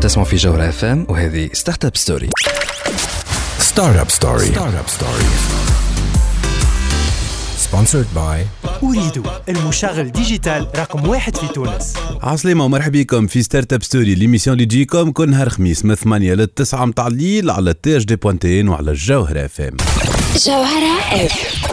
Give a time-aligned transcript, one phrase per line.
[0.00, 2.28] تسمعوا في جوهرة اف ام وهذه ستارت اب ستوري
[3.58, 5.24] ستارت اب ستوري ستارت اب ستوري
[7.58, 8.46] سبونسرد باي
[8.82, 11.94] أريد المشغل ديجيتال رقم واحد في تونس.
[12.22, 16.34] عسلامة ومرحبا بكم في ستارت اب ستوري ليميسيون اللي تجيكم كل نهار خميس من 8
[16.34, 19.76] ل 9 متاع الليل على تي اش دي بوانتين وعلى الجوهرة اف ام
[20.46, 21.69] جوهرة اف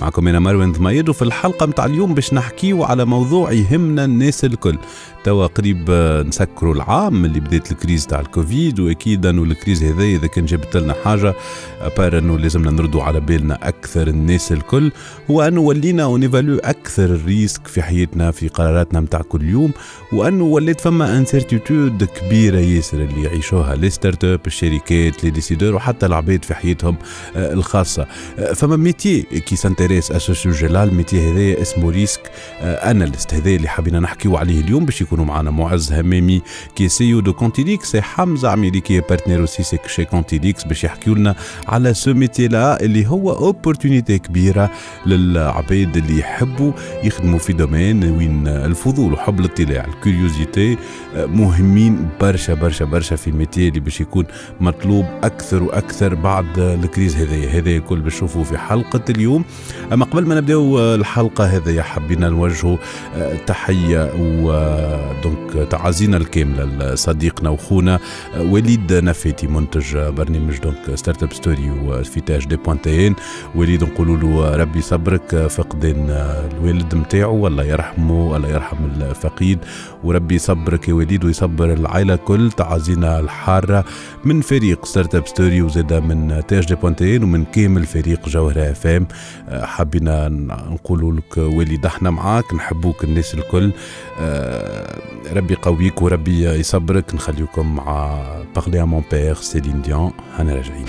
[0.00, 4.78] معكم أنا مروان ضميد وفي الحلقة متاع اليوم باش نحكيو على موضوع يهمنا الناس الكل.
[5.24, 10.26] توا قريب آه، نسكروا العام اللي بدات الكريز تاع الكوفيد وأكيد أنه الكريز هذا إذا
[10.26, 11.34] كان جابت لنا حاجة
[11.80, 14.92] أبار أنه لازمنا نردوا على بالنا أكثر الناس الكل
[15.30, 19.72] هو انه ولينا ونيفالو أكثر الريسك في حياتنا في قراراتنا متاع كل يوم
[20.12, 26.06] وأنه ولات فما انسيرتيتود كبيرة ياسر اللي يعيشوها لي ستارت اب الشركات لي ديسيدور وحتى
[26.06, 26.96] العباد في حياتهم
[27.36, 28.06] آه، الخاصة.
[28.38, 33.68] آه، فما ميتي كي سانتيريس ا سو سوجي الميتي هذايا اسمه ريسك أناليست هذا اللي
[33.68, 35.50] حبينا نحكيو عليه اليوم باش يكونوا معنا.
[35.50, 36.42] معز همامي
[36.76, 41.34] كي سيو دو كونتيليكس حمزة عميري بارتنير أوسي شي كونتيليكس باش يحكيو لنا
[41.68, 44.70] على سو ميتي لا اللي هو اوبورتونيتي كبيرة
[45.06, 46.72] للعباد اللي يحبوا
[47.04, 50.76] يخدموا في دومين وين الفضول وحب الاطلاع الكيوريوزيتي
[51.16, 54.24] مهمين برشا برشا برشا في الميتي اللي باش يكون
[54.60, 57.50] مطلوب أكثر وأكثر بعد الكريز هذايا.
[57.50, 59.44] هذا الكل باش في حلقة اليوم.
[59.92, 62.76] أما قبل ما نبداو الحلقة هذه حبينا نوجهوا
[63.16, 67.98] آه، تحية ودونك تعازينا الكامله لصديقنا وخونا
[68.36, 73.14] آه، وليد نفاتي منتج برنامج دونك ستارت أب ستوري وفي تاج دي بوانتين
[73.54, 79.58] وليد نقولوا له ربي يصبرك آه، فقدان الوالد نتاعو والله يرحمه الله يرحم الفقيد.
[80.04, 83.84] وربي يصبرك يا وليد ويصبر العائلة كل تعازينا الحارة
[84.24, 88.86] من فريق ستارت أب ستوري وزادة من تاج دي بوانتين ومن كامل فريق جوهرة إف
[88.86, 89.06] إم.
[89.48, 90.28] حبينا
[90.70, 93.72] نقولوا لك وليد إحنا معاك نحبوك الناس الكل.
[94.20, 94.98] آه،
[95.32, 97.14] ربي يقويك وربي يصبرك.
[97.14, 98.18] نخليكم مع
[98.54, 100.86] بارلي مون بير سيلين ديان هنا راجعين.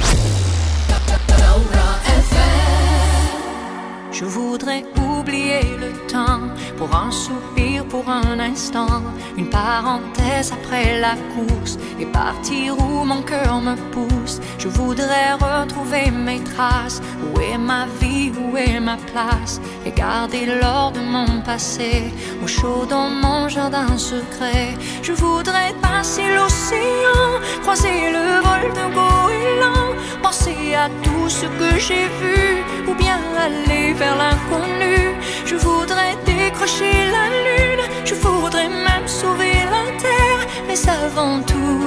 [4.21, 6.43] Je voudrais oublier le temps
[6.77, 7.70] pour un soupir,
[8.01, 9.01] pour un instant,
[9.37, 11.77] une parenthèse après la course.
[11.99, 14.39] Et partir où mon cœur me pousse.
[14.57, 20.45] Je voudrais retrouver mes traces, où est ma vie, où est ma place, et garder
[20.45, 22.11] l'or de mon passé.
[22.43, 24.69] Au chaud dans mon jardin secret.
[25.03, 27.25] Je voudrais passer l'océan,
[27.61, 29.89] croiser le vol d'un goéland,
[30.23, 34.97] penser à tout ce que j'ai vu, ou bien aller vers l'inconnu.
[35.45, 41.81] Je voudrais décrocher la lune, je voudrais même sauver la terre, mais avant tout,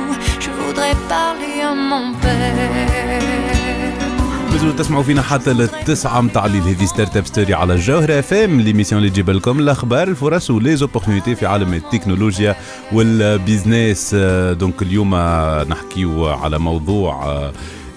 [0.44, 3.44] je voudrais parler à mon père.
[4.52, 6.62] مازالوا تسمعوا فينا حتى للتسعة متاع الليل.
[6.62, 11.34] هذه ستارت اب ستوري على الجوهرة اف ام ليميسيون اللي تجيب لكم الأخبار الفرص وليزوبورتينيتي
[11.34, 12.56] في عالم التكنولوجيا
[12.92, 14.14] والبيزنس
[14.58, 17.41] دونك اليوم آه، نحكيو على موضوع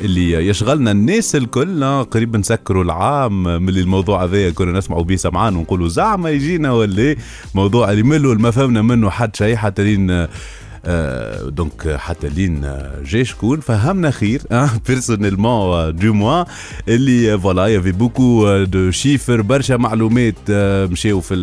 [0.01, 5.87] اللي يشغلنا الناس الكل قريب نسكروا العام من الموضوع هذا كنا نسمعوا بيه سمعان ونقولوا
[5.87, 7.17] زعما يجينا ولا إيه؟
[7.55, 10.27] موضوع اللي ملوا ما فهمنا منه حتى شيء حتى لين
[11.49, 14.41] دونك حتى لين آه، جا شكون فهمنا خير
[14.87, 16.43] بيرسونيلمون دو موا
[16.87, 20.35] اللي فوالا يافي بوكو دو شيفر برشا معلومات
[20.91, 21.33] مشاو في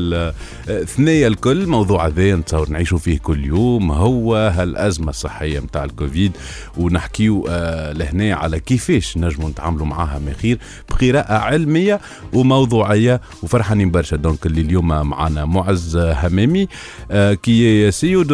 [0.69, 6.33] الثنية الكل موضوع هذا نتصور نعيشوا فيه كل يوم هو هالأزمة الصحية متاع الكوفيد
[6.77, 7.47] ونحكيو
[7.93, 10.59] لهنا على كيفاش نجموا نتعاملوا معاها من خير
[10.91, 12.01] بقراءة علمية
[12.33, 16.69] وموضوعية وفرحانين برشا دونك اللي اليوم معنا معز همامي
[17.11, 18.25] euh, qui est CEO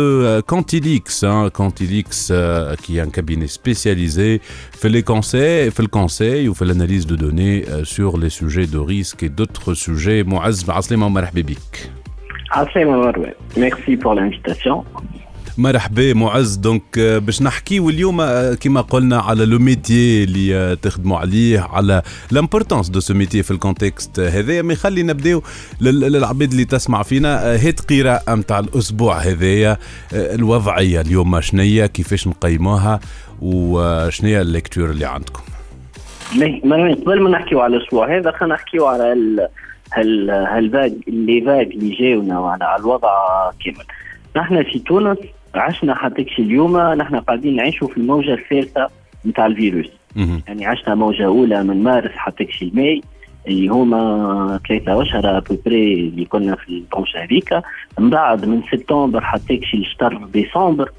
[1.52, 6.64] Quantilix, euh, qui est un cabinet spécialisé, fait les conseils, fait le conseil ou fait
[6.64, 10.24] l'analyse de données euh, sur les sujets de risque et d'autres sujets.
[13.56, 14.84] Merci pour l'invitation.
[15.60, 16.56] مرحبا معز.
[16.56, 21.60] دونك آه، باش نحكيو اليوم آه، كما قلنا على لو ميتي اللي آه، تخدموا عليه
[21.60, 24.62] على لامبورتونس دو سو ميتي في الكونتكست هذايا.
[24.62, 25.42] ما يخلي نبداو
[25.80, 29.76] لل- للعباد اللي تسمع فينا آه، هات قراءة متاع الأسبوع هذايا
[30.12, 33.00] الوضعية اليوم شنية كيفاش نقيموها
[33.42, 35.42] وشنية الليكتور اللي عندكم.
[36.36, 39.48] مي- قبل ما نحكيو على الأسبوع هذا خلينا نحكيو على ال...
[39.94, 43.08] هال هالفاج اللي فاج اللي جاونا على الوضع
[43.64, 43.84] كامل.
[44.36, 45.18] نحن في تونس
[45.54, 48.88] عشنا حتى شي اليوم نحن قاعدين نعيشوا في الموجة الثالثة
[49.26, 49.90] نتاع الفيروس.
[50.48, 53.02] يعني عشنا موجة أولى من مارس حتى شي ماي
[53.48, 57.62] اللي هما ثلاثة أشهر أبوبري اللي كنا في الموجة هذيك
[57.98, 60.90] من بعد من سبتمبر حتى شي شهر ديسمبر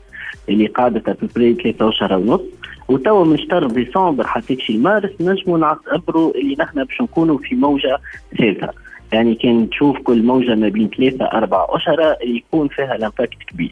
[0.50, 2.42] اللي قعدت ابوبري ثلاثة أشهر ونص.
[2.88, 7.97] وتوا من شهر ديسمبر حتى مارس نجموا نعتبروا اللي نحن باش نكونوا في موجة
[8.38, 8.69] ثالثة.
[9.13, 13.71] يعني كان تشوف كل موجة ما بين ثلاثة أربع أشهر يكون فيها الامباكت كبير.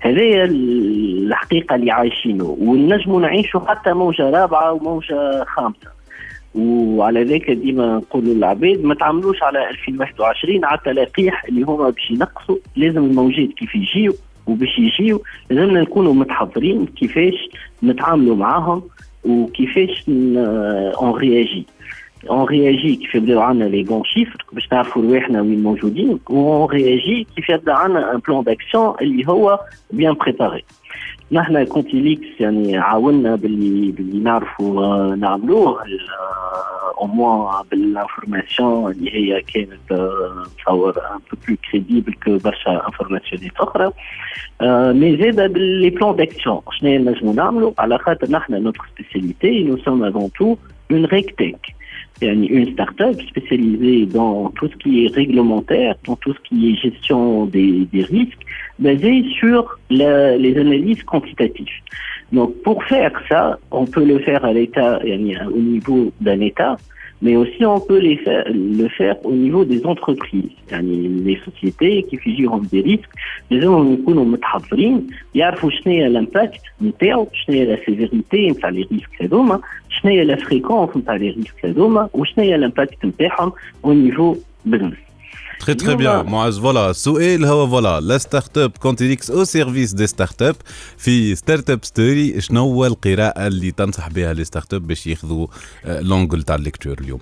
[0.00, 6.00] هذه الحقيقة اللي عايشينه ونجموا نعيشوا حتى موجة رابعة وموجة خامسة.
[6.54, 12.56] وعلى ذلك ديما نقولوا للعباد ما تعملوش على 2021 على التلقيح اللي هما باش ينقصوا
[12.76, 14.12] لازم الموجات كيف يجيو
[14.46, 17.48] وباش يجيو لازمنا نكونوا متحضرين كيفاش
[17.82, 18.82] نتعاملوا معاهم
[19.24, 21.66] وكيفاش اون رياجي
[22.29, 27.27] اون رياجي كيف يبداو عندنا لي بون شيفر باش نعرفوا رواحنا وين موجودين اون رياجي
[27.35, 29.59] كيف يبدا عندنا ان بلان داكسيون اللي هو
[29.91, 30.63] بيان بريباري
[31.31, 35.83] نحن كونتيليكس يعني عاونا باللي باللي نعرفوا نعملوه
[36.97, 39.93] او موان بالانفورماسيون اللي هي كانت
[40.47, 43.91] نتصور ان بو بلو كريديبل كو برشا انفورماسيونيت اخرى
[44.93, 50.03] مي زاد باللي بلان داكسيون شنو نجمو نعملوا على خاطر نحن نوتر سبيسياليتي نو سوم
[50.03, 50.55] افون تو
[50.91, 51.75] اون ريكتيك
[52.22, 57.46] une start-up spécialisée dans tout ce qui est réglementaire, dans tout ce qui est gestion
[57.46, 58.44] des, risques,
[58.78, 61.66] basée sur les analyses quantitatives.
[62.32, 66.76] Donc, pour faire ça, on peut le faire à l'état, au niveau d'un État,
[67.21, 68.43] mais aussi on peut les faire,
[68.79, 73.15] le faire au niveau des entreprises يعني les sociétés qui فيهم des risques
[73.51, 79.21] لازمهم يكونوا متحضرين يعرفوا شنو هي الامباكت نتاعو شنو هي لا سيفيريتي نتاع لي ريسك
[79.21, 83.51] هذوما شنو هي لا فريكونس نتاع لي ريسك هذوما وشنو هي الامباكت نتاعهم
[83.83, 84.37] au niveau
[84.69, 85.08] business
[85.60, 86.24] Très très bien.
[87.44, 90.56] هو فوالا لا ستارت اب كونتينيكس أو سيرفيس دي ستارت اب
[90.96, 95.46] في ستارت اب ستوري شنو هو القراءة اللي تنصح بها لي ستارت اب باش ياخذوا
[95.86, 97.20] لونجل تاع الليكتور اليوم؟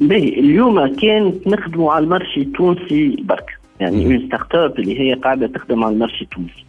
[0.00, 5.46] باهي اليوم كان نخدموا على المرشي التونسي برك يعني اون ستارت اب اللي هي قاعدة
[5.46, 6.65] تخدم على المرشي التونسي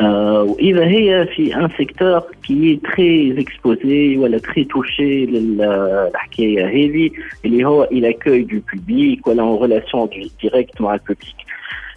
[0.00, 7.10] واذا هي في ان سيكتور كي تري اكسبوزي ولا تري توشي للحكايه هذه
[7.44, 10.08] اللي هو الاكوي دو بوبليك ولا اون ريلاسيون
[10.42, 11.42] ديريكت مع البوبليك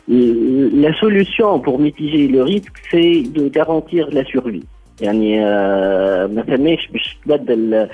[0.08, 4.66] La solution pour mitiger le risque, c'est de garantir la survie.
[5.02, 5.40] يعني
[6.36, 7.88] ما فماش باش تبدل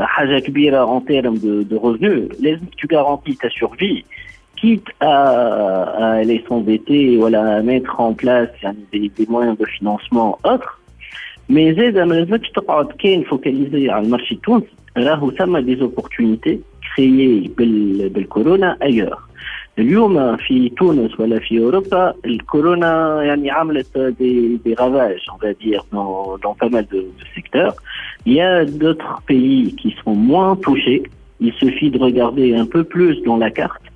[0.00, 4.04] حاجه كبيره en termes de, de revenus لازم tu garantis ta survie
[4.60, 5.14] quitte à,
[6.04, 8.48] à aller s'endetter ou à mettre en place
[8.92, 10.80] des, des moyens de financement autres
[11.48, 14.66] mais زاد ما لازمكش تقعد كان فوكاليزي على المارشي التونسي
[14.96, 16.60] راهو ثم دي زوبورتونيتي
[16.96, 17.50] كريي
[18.08, 19.18] بالكورونا ايور
[19.78, 25.82] اليوم في تونس ولا في اوروبا الكورونا يعني عملت دي دي رavages on va dire
[25.92, 27.74] dans, dans pas mal de, de secteurs
[28.26, 31.02] il y a d'autres pays qui sont moins touchés
[31.40, 33.86] il suffit de regarder un peu plus dans la carte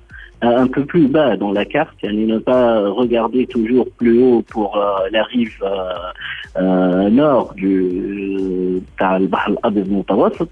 [0.41, 4.77] un peu plus bas dans la carte, et ne pas regarder toujours plus haut pour
[4.77, 10.49] euh, la rive euh, euh, nord du تاع البحر الابيض المتوسط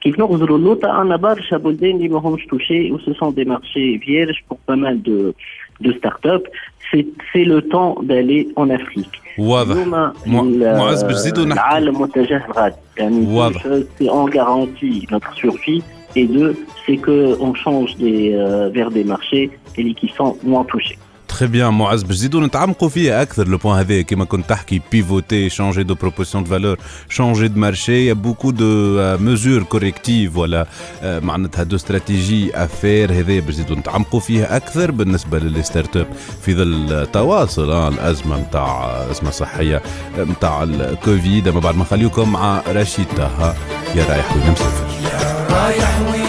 [0.00, 4.34] كيف نغزروا اللوطة عندنا برشا بلدان اللي ماهمش توشي و سو سون دي مارشي فيرج
[4.50, 5.32] بور با مال دو
[5.80, 6.42] دو ستارت اب
[7.32, 9.86] سي لو تون دالي اون افريك واضح
[10.26, 13.62] معز باش نزيدوا نحكي العالم متجه الغد يعني واضح
[13.98, 15.82] سي اون غارونتي نوتر سورفي
[16.17, 16.55] et deux,
[16.85, 20.97] c'est qu'on change euh, vers des marchés qui sont moins touchés.
[21.27, 25.49] تري بيان معز باش نزيدو نتعمقوا فيه أكثر لو بوان هذا كيما كنت تحكي بيفوتي
[25.49, 26.77] شونجي دو بروبوسيون دو فالور
[27.09, 30.67] شونجي دو مارشي يا بوكو دو ميزور كوريكتيف ولا
[31.03, 36.07] معناتها دو استراتيجي افير هذا باش نزيدو نتعمقوا فيه أكثر بالنسبة للي ستارت اب
[36.41, 39.81] في ظل تواصل آه الأزمة نتاع أزمة صحية
[40.17, 41.47] نتاع الكوفيد.
[41.47, 43.55] اما بعد ما نخليكم مع رشيد طه
[43.95, 44.87] يا رايح وين مسافر.
[45.03, 46.26] يا رايح وين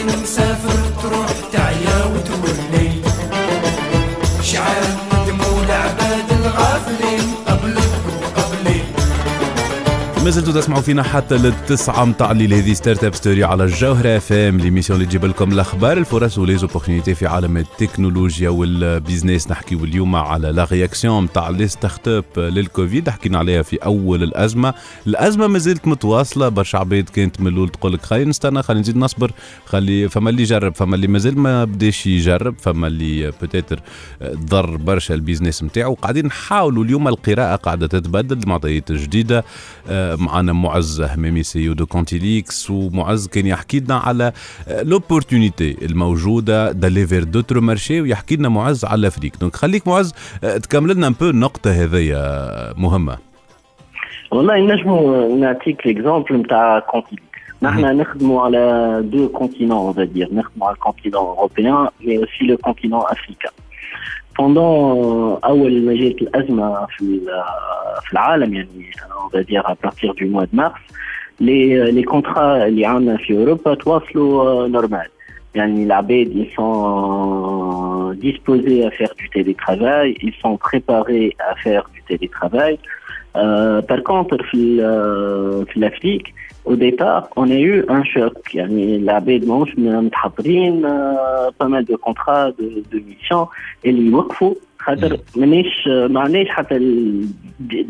[10.28, 12.54] ما زلتوا تسمعوا فينا حتى للتسعة متاع الليل.
[12.54, 17.14] هذه ستارت اب ستوري على الجوهرة اف ام ليميسيون اللي تجيب لكم الأخبار الفرص وليزوبورتينيتي
[17.14, 23.38] في عالم التكنولوجيا والبيزنس نحكيو اليوم على لا رياكسيون متاع لي ستارت اب للكوفيد حكينا
[23.38, 24.74] عليها في أول الأزمة.
[25.06, 28.96] الأزمة ما زالت متواصلة برشا عباد كانت من الأول تقول لك خلينا نستنى خلينا نزيد
[28.96, 29.32] نصبر
[29.66, 33.80] خلي فما اللي يجرب فما اللي مازال ما بداش يجرب فما اللي بوتيتر
[34.24, 39.44] ضر برشا البيزنس نتاعو قاعدين نحاولوا اليوم القراءة قاعدة تتبدل معطيات جديدة.
[40.20, 44.32] معنا معز همامي سيو دو كونتيليكس ومعز كان يحكي لنا على
[44.82, 51.06] لوبورتونيتي الموجودة داليفير دوترو مارشي ويحكي لنا معز على الافريك دونك خليك معز تكمل لنا
[51.06, 53.18] امبو النقطة هذيا مهمة.
[54.30, 57.28] والله نجموا نعطيك ليكزومبل نتاع كونتيليكس
[57.62, 63.52] نحن نخدموا على دو كونتينون اون نخدموا على الكونتينون اوروبيان مي اوسي لو كونتينون افريكان
[64.39, 67.19] pendant اول ما جات الازمه في
[68.05, 68.91] في العالم يعني
[69.25, 70.81] on va dire à partir du mois de mars
[71.41, 75.07] les les contrats اللي عندنا في اوروبا تواصلوا نورمال
[75.55, 82.01] يعني العباد ils sont disposés à faire du télétravail, ils sont préparés à faire du
[82.11, 82.77] télétravail.
[83.35, 86.27] Euh, par contre, في ال- في l'Afrique,
[86.68, 88.34] au départ, on a eu un choc.
[88.52, 93.48] Yani, la baie de manche, euh, pas mal de contrats de, de missions,
[93.84, 95.00] et les wakfou, pas mm.
[95.00, 95.48] le
[95.86, 96.08] euh,
[96.72, 97.24] euh,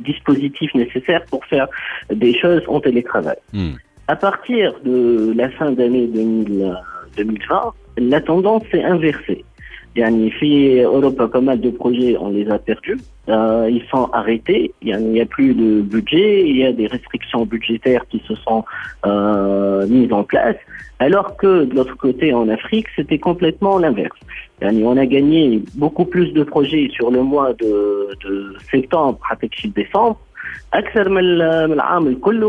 [0.04, 1.66] dispositif nécessaire pour faire
[2.10, 3.36] des choses en télétravail.
[3.52, 3.72] Mm.
[4.06, 9.44] À partir de la fin d'année 2020, la tendance s'est inversée.
[9.96, 10.32] Yani,
[10.82, 12.98] Europe, pas mal de projets, on les a perdus.
[13.29, 14.73] Euh, ils sont arrêtés.
[14.81, 16.29] Il n'y a plus de budget.
[16.49, 18.65] Il y a des restrictions budgétaires qui se sont
[19.05, 20.57] euh, mises en place.
[20.99, 24.19] Alors que de l'autre côté, en Afrique, c'était complètement l'inverse.
[24.61, 27.73] يعني on a gagné beaucoup plus de projets sur le mois de,
[28.23, 30.17] de septembre, حتى décembre.
[30.73, 32.43] أكثر من ال- من العام الكل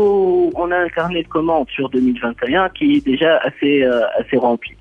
[0.55, 4.73] on a un carnet de commandes sur 2021 qui est déjà assez euh, assez rempli.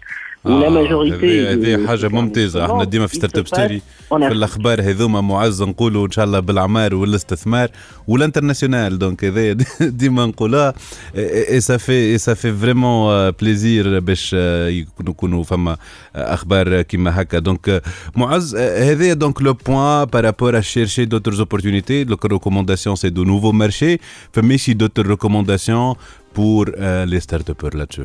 [0.46, 3.44] آه، la majorité هذه de- هذه حاجه de ممتازه احنا ديما في il ستارت اب
[3.44, 4.32] se ستوري passe en في Afrique.
[4.32, 7.68] الاخبار هذوما معز نقولوا ان شاء الله بالعمار والاستثمار
[8.08, 10.74] والانترناسيونال دونك هذا ديما نقولها
[11.16, 15.72] اي سافي اي سافي فريمون بليزير باش آه، يكونوا يكونوا فما
[16.16, 17.82] آه، اخبار كيما هكا دونك آه،
[18.16, 23.24] معز آه، هذايا دونك لو بوان بارابور ا شيرشي دوتر اوبورتونيتي دونك ريكومونداسيون سي دو
[23.24, 23.98] نوفو مارشي
[24.32, 25.94] فماشي دوتر ريكومونداسيون
[26.36, 28.04] بور لي ستارت ابر لاتشو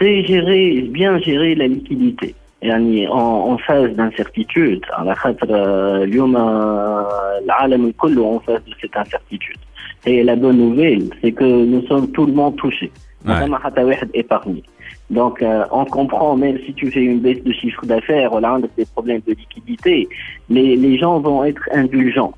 [0.00, 2.34] c'est gérer, bien gérer la liquidité.
[2.62, 8.74] يعني en, en phase d'incertitude على خاطر آه، اليوم آه، العالم الكل en phase de
[8.80, 9.58] cette incertitude.
[10.06, 12.90] Et la bonne nouvelle, c'est que nous sommes tout le monde touchés.
[13.26, 13.30] Ouais.
[13.30, 14.62] فما حتى واحد épargné.
[15.10, 18.86] Donc, euh, on comprend, même si tu fais une baisse de chiffre d'affaires, voilà, des
[18.86, 20.08] problèmes de liquidité,
[20.50, 22.34] les, les gens vont être indulgents.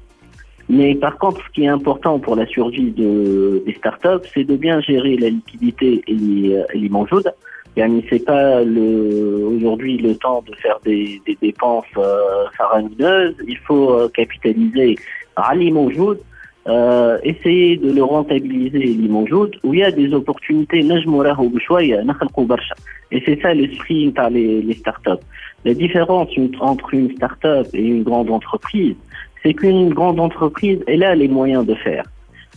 [0.68, 4.56] Mais par contre, ce qui est important pour la survie de, des startups, c'est de
[4.56, 7.32] bien gérer la liquidité et les, et les manjoudes.
[7.75, 13.35] Yani c'est pas le aujourd'hui le temps de faire des, des dépenses euh, faramineuses.
[13.47, 14.95] Il faut euh, capitaliser
[15.35, 16.19] Ali Moujoud,
[16.67, 20.85] euh, essayer de le rentabiliser Ali Moujoud, où il y a des opportunités
[23.11, 25.23] Et c'est ça l'esprit par les, les startups.
[25.65, 28.95] La différence entre une startup et une grande entreprise,
[29.41, 32.03] c'est qu'une grande entreprise, elle a les moyens de faire.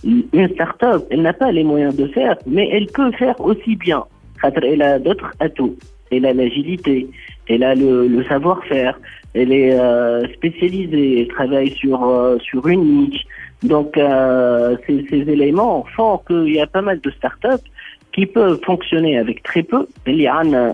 [0.05, 4.05] Une startup, elle n'a pas les moyens de faire, mais elle peut faire aussi bien.
[4.43, 5.77] Elle a d'autres atouts.
[6.11, 7.09] Elle a l'agilité,
[7.49, 8.99] elle a le, le savoir-faire,
[9.35, 13.27] elle est euh, spécialisée, elle travaille sur, euh, sur une niche.
[13.63, 17.65] Donc euh, ces, éléments font qu'il y a pas mal de startups
[18.13, 19.87] qui peuvent fonctionner avec très peu.
[20.09, 20.73] Euh,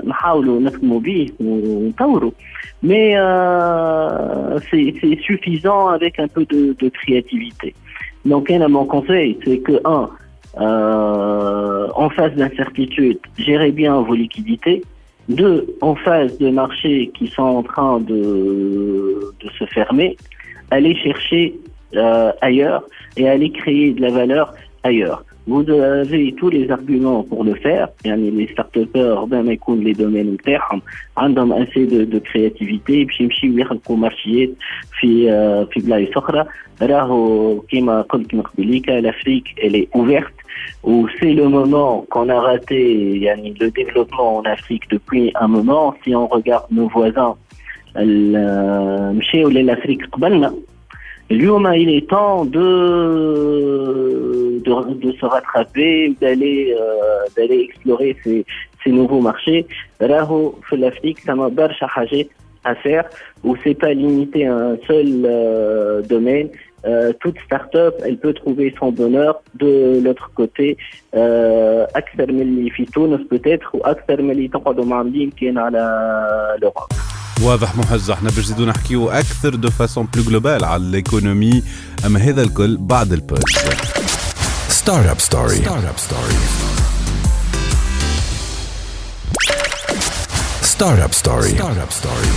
[2.83, 7.75] Mais euh, c'est suffisant avec un peu de, de créativité.
[8.25, 10.09] Donc, un, mon conseil, c'est que, un,
[10.61, 14.83] euh, en phase d'incertitude, gérez bien vos liquidités.
[15.29, 20.17] Deux, en phase de marché qui sont en train de, de se fermer,
[20.71, 21.55] allez chercher
[21.95, 22.83] euh, ailleurs
[23.17, 25.25] et allez créer de la valeur ailleurs.
[25.48, 27.88] Vous avez tous les arguments pour le faire.
[28.06, 30.82] يعني les start-upers ben ما يكون les domaines نتاعهم
[31.18, 34.50] عندهم assez de, de créativité باش يمشيو يخلقوا مارشيات
[35.00, 36.46] في آه، في بلايص اخرى
[36.82, 40.34] راهو كيما قلت من قبليك l'Afrique elle est ouverte
[40.84, 42.82] ou c'est le moment qu'on a raté
[43.24, 47.36] يعني le développement en Afrique depuis un moment si on regarde nos voisins
[47.98, 50.54] ال- آه، مشاو للأفريق قبلنا
[51.33, 52.61] L'humain, il est temps de,
[54.63, 58.45] de, de se rattraper, d'aller euh, d'aller explorer ces,
[58.87, 59.67] nouveaux marchés.
[59.99, 61.49] Raho, l'Afrique, ça m'a
[62.65, 63.09] à faire,
[63.45, 66.51] où c'est pas limité à un seul euh, domaine.
[66.85, 70.77] Euh, toute start-up, elle peut trouver son bonheur de l'autre côté.
[71.95, 72.33] Axel
[73.31, 74.51] peut-être, ou Axel Melli
[75.31, 75.71] qui est dans
[76.61, 76.93] l'Europe.
[77.43, 81.63] واضح محز إحنا باش نزيدو نحكيو أكثر دو فاسون بلو جلوبال على الإيكونومي
[82.07, 83.41] أما هذا الكل بعد البوز
[84.83, 85.59] Startup Story.
[85.65, 86.37] Startup Story.
[90.75, 91.53] Startup Story.
[91.61, 92.31] Startup Story.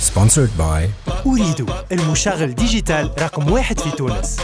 [0.00, 4.36] Sponsored by أريد المشغل ديجيتال رقم واحد في تونس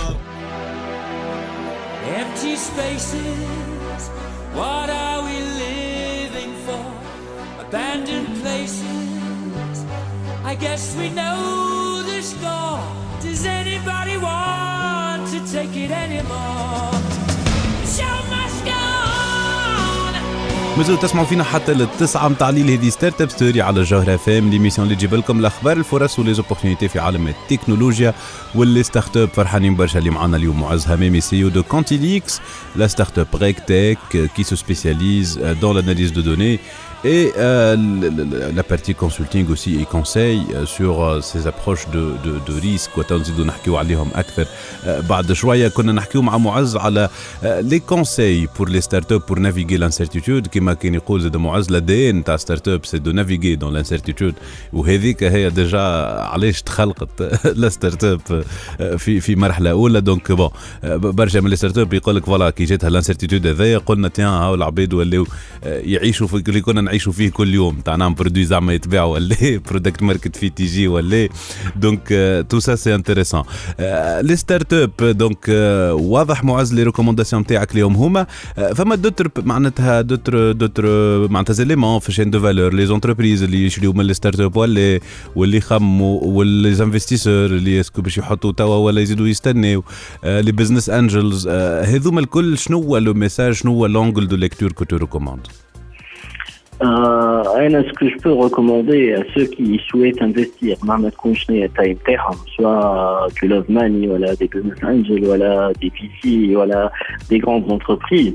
[2.19, 4.03] Empty spaces,
[4.57, 5.02] what are
[10.53, 12.81] I guess we know the score.
[13.23, 16.93] Does anybody want to take it anymore?
[20.77, 24.87] مازالوا تسمعوا فينا حتى للتسعة متاع الليل هذه ستارت اب ستوري على الجوهرة فام ليميسيون
[24.87, 28.15] اللي تجيب لكم الأخبار الفرص وليزوبورتينيتي في عالم التكنولوجيا
[28.55, 32.41] واللي ستارت اب فرحانين برشا اللي معنا اليوم معز همامي سي أو دو كونتيليكس
[32.77, 36.59] لا ستارت اب ريك تك كي سو سبيسياليز دون لاناليز دو دوني
[37.05, 37.77] et euh,
[38.59, 42.99] la partie consulting aussi et conseil euh, sur euh, ces approches de, de, de risque.
[42.99, 44.47] وتنزيدوا نحكيو عليهم أكثر.
[44.87, 47.09] بعد شوية كنا نحكيو مع معز على
[47.43, 51.79] لي كونساي بور لي ستارت اب بور نافيغي لانسيرتيتود كما كان يقول زاد معز لا
[51.79, 54.35] دي ان تاع ستارت اب سي دو نافيغي دون لانسيرتيتود
[54.73, 55.81] وهذيك هي ديجا
[56.21, 57.23] علاش تخلقت
[57.57, 58.45] لا ستارت اب
[58.99, 60.01] في في مرحلة أولى.
[60.01, 60.51] دونك بون
[60.83, 64.55] برشا من لي ستارت اب يقول لك فوالا كي جاتها لانسيرتيتود هذايا قلنا تيان هاو
[64.55, 65.27] العباد ولاو
[65.65, 67.81] يعيشوا في كنا نعيشوا فيه كل يوم.
[67.81, 71.29] تاع نعم برودوي زعما يتباع ولا برودكت ماركت في تيجي ولا
[71.77, 72.09] دونك
[72.49, 73.43] تو سا سي انتريسون
[74.21, 75.49] لي ستارت اب دونك
[75.93, 78.27] واضح معز لي ريكومونداسيون تاعك اليوم هما.
[78.75, 80.85] فما دوتر معناتها دوتر دوتر
[81.29, 85.01] معناتها زيليمون في شين دو فالور لي زونتربريز اللي يشريو من لي ستارت اب ولا
[85.37, 89.85] واللي يخموا واللي انفستيسور اللي اسكو باش يحطوا توا ولا يزيدوا يستناو.
[90.25, 94.85] لي بزنس انجلز هذوما الكل شنو هو لو ميساج شنو هو لونجل دو ليكتور كو
[94.85, 95.41] تو ريكوموند
[96.83, 100.77] Euh, ce que je peux recommander à ceux qui souhaitent investir,
[102.57, 106.91] soit du Love Money, voilà, des Business Angels, voilà, des PC, voilà,
[107.29, 108.35] des grandes entreprises,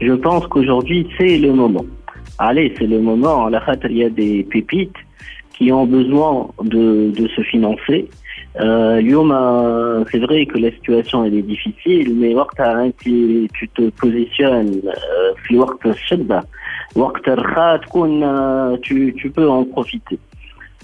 [0.00, 1.84] je pense qu'aujourd'hui, c'est le moment.
[2.38, 3.48] Allez, c'est le moment.
[3.48, 4.94] La il y a des pépites
[5.54, 8.08] qui ont besoin de, se financer.
[8.60, 12.34] Euh, c'est vrai que la situation est difficile, mais
[12.98, 15.32] tu, tu te positionnes euh,
[18.81, 20.19] tu, tu peux en profiter.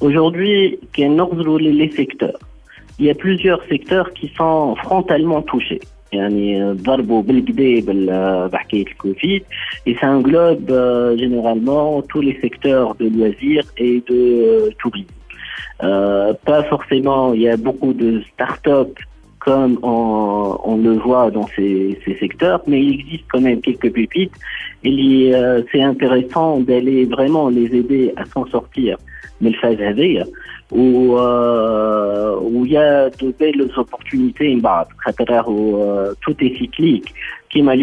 [0.02, 2.40] Aujourd'hui, les secteurs.
[3.00, 5.82] Il y a plusieurs secteurs qui sont frontalement touchés.
[6.74, 9.44] ضربوا بالكدا بحكايه الكوفيد
[9.86, 15.14] et ça englobe euh, généralement tous les secteurs de loisirs et de euh, tourisme.
[15.84, 18.92] Euh, pas forcément, il y a beaucoup de start-up
[19.45, 24.33] comme on, le voit dans ces, secteurs, mais il existe quand même quelques pépites.
[24.83, 28.97] Et euh, c'est intéressant d'aller vraiment les aider à s'en sortir.
[29.41, 29.79] Mais le phase
[30.71, 34.57] où euh, où il y a de belles opportunités.
[34.57, 37.15] Bah, euh, tout est cyclique.
[37.57, 37.75] Euh,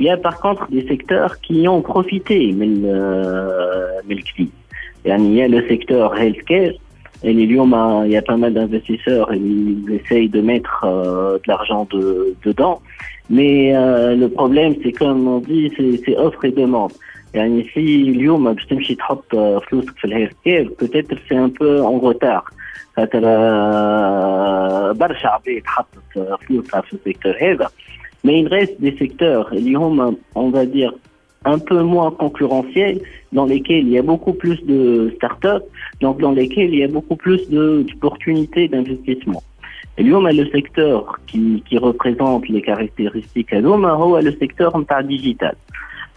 [0.00, 4.48] il y a par contre des secteurs qui ont profité de la crise.
[5.04, 6.72] Il y a le secteur healthcare
[7.23, 11.85] et il y a pas mal d'investisseurs et ils essayent de mettre euh, de l'argent
[11.91, 12.81] de, dedans.
[13.29, 15.71] Mais euh, le problème, c'est comme on dit,
[16.05, 16.93] c'est offre et demande.
[17.33, 19.35] يعني في اليوم باش تمشي تحط
[19.69, 22.53] فلوسك في الهيلث كير peut-être c'est un peu en retard
[22.97, 23.21] خاطر
[24.93, 27.69] برشا عباد حطت فلوسها في السيكتور هذا
[28.27, 30.93] mais il reste des secteurs اللي هما on va dire
[31.45, 32.99] un peu moins concurrentiels,
[33.31, 35.63] dans lesquels il y a beaucoup plus de start-up,
[36.01, 39.41] donc dans lesquels il y a beaucoup plus d'opportunités d'investissement.
[39.97, 43.85] Et le secteur qui, qui représente les caractéristiques à l'homme,
[44.21, 44.71] le secteur
[45.03, 45.55] digital.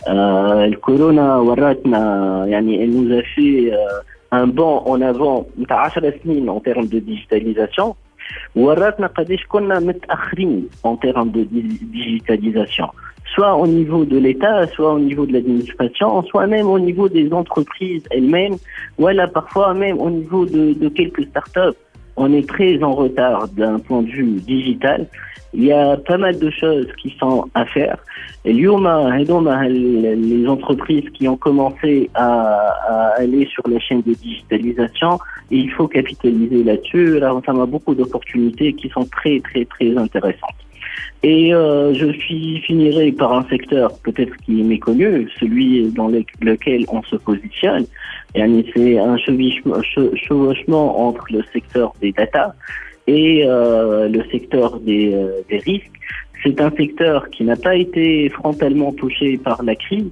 [0.09, 1.41] Euh, le corona
[2.59, 3.77] elle nous a fait euh,
[4.33, 5.47] un bond en avant
[6.49, 7.95] en termes de digitalisation
[8.57, 11.45] وراتنا قداش كنا متاخرين en termes de
[11.93, 12.91] digitalisation
[13.34, 17.32] soit au niveau de l'État, soit au niveau de l'administration, soit même au niveau des
[17.34, 18.58] entreprises elles-mêmes,
[18.98, 21.78] voilà parfois même au niveau de, de quelques startups.
[22.16, 25.08] On est très en retard d'un point de vue digital.
[25.54, 27.98] Il y a pas mal de choses qui sont à faire.
[28.44, 32.30] Et les entreprises qui ont commencé à,
[32.90, 35.20] à aller sur la chaîne de digitalisation,
[35.52, 37.20] il faut capitaliser là-dessus.
[37.20, 40.67] Là, on a beaucoup d'opportunités qui sont très, très, très intéressantes.
[41.24, 47.02] Et euh, je finirai par un secteur peut-être qui est méconnu, celui dans lequel on
[47.04, 47.86] se positionne.
[48.36, 52.54] C'est un chevauchement entre le secteur des data
[53.08, 55.92] et euh, le secteur euh, des risques.
[56.44, 60.12] C'est un secteur qui n'a pas été frontalement touché par la crise,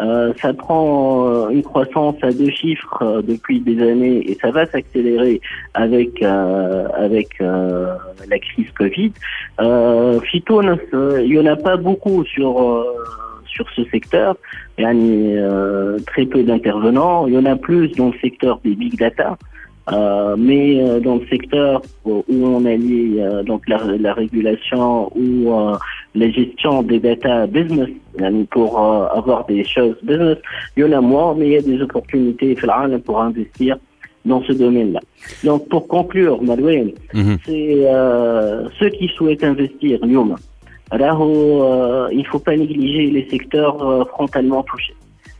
[0.00, 4.50] euh, ça prend euh, une croissance à deux chiffres euh, depuis des années et ça
[4.50, 5.40] va s'accélérer
[5.74, 9.12] avec avec la crise Covid.
[9.60, 12.84] Euh, il y en a pas beaucoup sur
[13.46, 14.36] sur ce secteur.
[14.78, 17.26] Il y a euh, très peu d'intervenants.
[17.26, 19.36] Il y en a plus dans le secteur des big data.
[19.92, 25.10] Euh, mais euh, dans le secteur où, où on allie euh, donc la, la régulation
[25.16, 25.76] euh,
[26.14, 27.88] la gestion des data business
[28.20, 30.38] euh, pour euh, avoir des choses business
[30.76, 32.56] il y en a moins mais il y a des opportunités
[32.98, 33.76] pour investir
[34.24, 35.00] dans ce domaine-là.
[35.44, 37.38] Donc pour conclure, Malouine, mhm.
[37.46, 39.98] c'est euh, ceux qui souhaitent investir,
[41.62, 44.94] euh, il ne faut pas négliger les secteurs euh, frontalement touchés.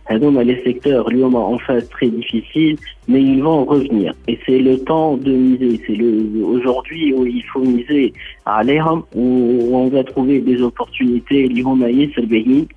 [0.09, 2.77] هذوما les secteurs اليوم en phase très difficile,
[3.07, 4.13] mais ils vont revenir.
[4.27, 5.81] Et c'est le temps de miser.
[5.85, 6.11] C'est le
[6.45, 8.13] aujourd'hui où il faut miser
[8.47, 9.25] عليهم où
[9.73, 12.67] on va trouver des opportunités اللي هما ياسر باهيين.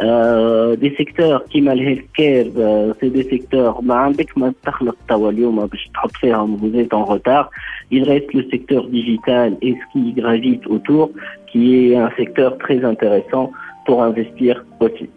[0.00, 5.30] Euh, des secteurs qui mal healthcare, euh, c'est des secteurs ما عندك ما تخلق توا
[5.30, 7.50] اليوم باش تحط فيهم vous êtes en retard.
[7.90, 11.10] Il reste le secteur digital et ce qui gravite autour,
[11.50, 13.50] qui est un secteur très intéressant
[13.86, 15.08] pour investir aussi.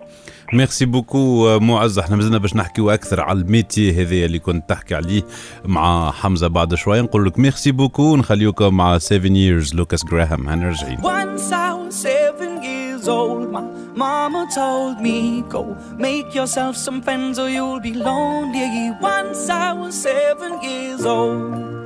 [0.53, 5.23] ميرسي بوكو معز إحنا مازلنا باش نحكيو أكثر على الميتي هذا اللي كنت تحكي عليه
[5.65, 10.99] مع حمزة بعد شوية نقول لك ميرسي بوكو نخليوكم مع 7 years لوكاس جراهام راجعين
[10.99, 13.63] Once I was seven years old, my
[13.97, 18.91] mama told me, Go make yourself some friends or you'll be lonely.
[19.01, 21.86] Once I was seven years old.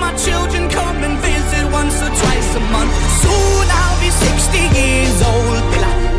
[0.00, 2.92] my children come and visit once or twice a month.
[3.22, 5.59] Soon I'll be 60 years old.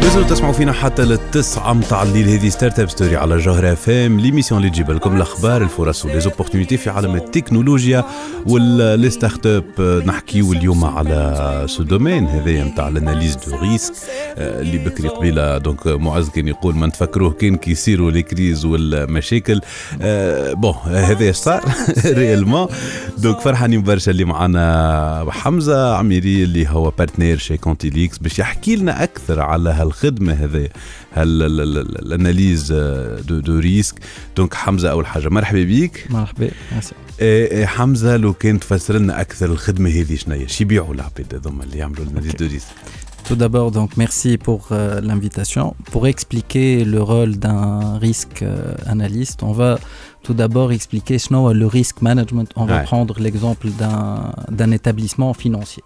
[0.02, 4.62] لازم تسمعوا فينا حتى للتسعة متاع الليل هذه ستارت اب ستوري على جوهرة فام ليميسيون
[4.62, 8.06] اللي تجيب لكم الأخبار الفرص وليزوبورتينيتي في عالم التكنولوجيا
[8.46, 13.94] واللي ستارت اب نحكيو اليوم على سو دومين هذايا نتاع الاناليز دو ريسك
[14.38, 19.62] اللي بكري قبيلة دونك معز كان يقول ما نتفكروه كان كي يصيروا لي كريز والمشاكل.
[20.02, 21.64] آه، بون هذا صار
[22.06, 22.68] ريالمون
[23.18, 28.76] دونك فرحانين برشا اللي معنا حمزة عميري اللي هو بارتنير شي كونتي ليكس باش يحكي
[28.76, 30.69] لنا أكثر على هالخدمه هذه
[31.13, 32.71] هالاناليز
[33.27, 33.95] دو, دو ريسك.
[34.38, 35.30] دونك حمزة أول حاجة.
[35.30, 36.08] مرحبا بيك.
[36.10, 36.49] مرحبا.
[37.21, 41.63] إيه حمزة لو كان تفسر لنا أكثر الخدمة هذه شنو هي شي يبيعوا العباد هذوما
[41.63, 42.67] اللي يعملوا الاناليز دو ريسك.
[43.32, 45.74] Tout d'abord, donc merci pour euh, l'invitation.
[45.89, 49.80] Pour expliquer le rôle d'un risque euh, analyste, on va
[50.22, 52.52] tout d'abord expliquer euh, le risk management.
[52.58, 55.82] On va prendre l'exemple d'un établissement financier.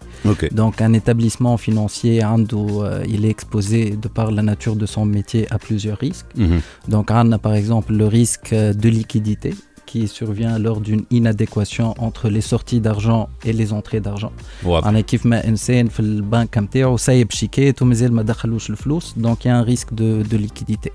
[0.53, 5.05] Donc un établissement financier, Ando, euh, il est exposé de par la nature de son
[5.05, 6.25] métier à plusieurs risques.
[6.35, 6.61] Mhm.
[6.87, 9.53] Donc on a par exemple le risque de liquidité
[9.86, 14.32] qui survient lors d'une inadéquation entre les sorties d'argent et les entrées d'argent.
[14.64, 19.46] واضح انا كيف ما انسان في البنك نتاعو سايب شيكات ومازال ما دخلوش الفلوس دونك
[19.46, 20.90] يا ان ريسك دو دو ليكيديتي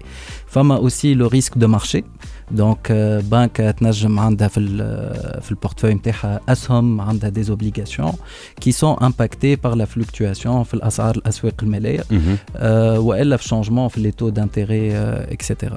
[0.47, 2.03] فما اوسي لو ريسك دو مارشي
[2.51, 2.91] دونك
[3.31, 4.77] بنك تنجم عندها في ال
[5.41, 8.11] في البورتفوي نتاعها اسهم عندها دي زوبليغاسيون
[8.61, 12.38] كي سون امباكتي بار لا فلوكتواسيون في الاسعار الاسواق الماليه مهم.
[12.55, 12.59] euh,
[12.97, 15.73] والا في changement في les taux d'intérêt euh, etc.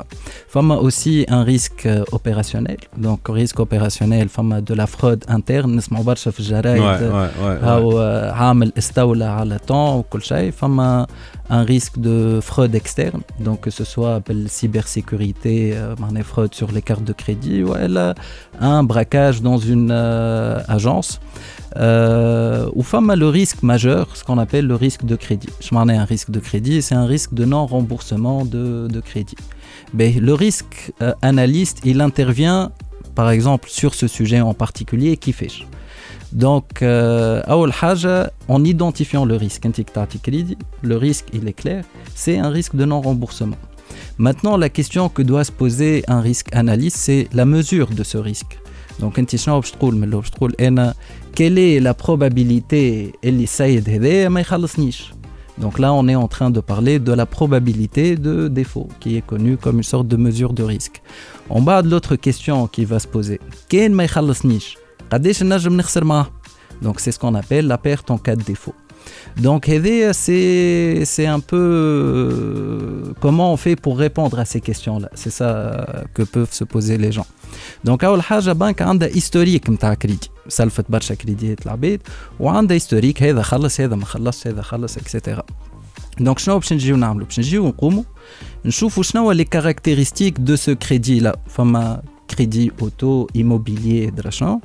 [0.49, 6.05] فما aussi un risque euh, opérationnel donc risque opérationnel فما de la fraude interne نسمعوا
[6.05, 7.65] برشا في الجرايد Ouais, ouais, ouais, ouais.
[7.65, 11.07] هاو آه، عامل استولى على طون وكل شيء فما
[11.54, 16.82] un risque de fraude externe, donc que ce soit appelle cybersécurité, euh, fraude sur les
[16.82, 17.74] cartes de crédit, ou
[18.60, 21.20] un braquage dans une euh, agence.
[21.76, 25.50] Euh, ou femme a le risque majeur, ce qu'on appelle le risque de crédit.
[25.60, 29.38] Je m'en ai un risque de crédit, c'est un risque de non-remboursement de, de, crédit.
[29.94, 32.72] Mais le risque euh, analyste, il intervient
[33.14, 35.52] par exemple sur ce sujet en particulier qui fait.
[36.34, 37.44] Donc, euh,
[38.48, 39.68] en identifiant le risque,
[40.82, 43.56] le risque, il est clair, c'est un risque de non-remboursement.
[44.18, 48.18] Maintenant, la question que doit se poser un risque analyste, c'est la mesure de ce
[48.18, 48.60] risque.
[49.00, 49.20] Donc,
[51.36, 53.14] quelle est la probabilité
[55.60, 59.22] donc là, on est en train de parler de la probabilité de défaut, qui est
[59.22, 61.04] connue comme une sorte de mesure de risque.
[61.48, 63.92] En bas de l'autre question qui va se poser, quel
[65.13, 66.31] ما يخلصنيش قداش نجم نخسر معاه
[66.83, 68.75] Donc c'est ce qu'on appelle la perte en cas de défaut.
[69.37, 75.11] Donc هذايا, c'est c'est un peu euh, comment on fait pour répondre à ces questions-là.
[75.15, 77.27] C'est ça euh, que peuvent se poser les gens.
[77.85, 82.01] دونك اول حاجه بنك عندها هيستوريك نتاع كريدي سلفت برشا كريديات العباد
[82.41, 85.43] وعندها هيستوريك هذا خلص هذا ما خلصش هذا خلص اكسيتيرا
[86.21, 88.05] Donc, شنو باش نجيو نعملو باش نجيو نقومو
[88.65, 94.61] نشوفوا شنو les caractéristiques de ce crédit là فما crédit auto immobilier درا شنو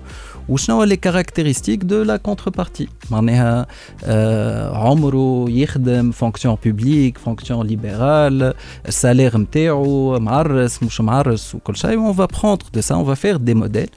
[0.50, 3.68] وشنو les caractéristiques de la contrepartie معناها
[4.04, 8.54] آه عمره يخدم fonction publique fonction libérale
[8.90, 13.40] salaire نتاعو معرس مش معرس وكل شيء on va prendre de ça on va faire
[13.40, 13.94] des modèles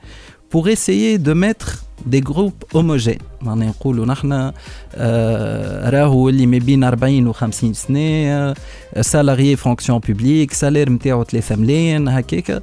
[0.50, 1.68] pour essayer de mettre
[2.06, 4.52] des groupes homogènes معناها نقولوا نحن
[4.94, 8.54] آه راهو اللي ما بين 40 و 50 سنه
[9.00, 12.62] سالاريي فونكسيون بوبليك سالير نتاعو 3 ملايين هكاك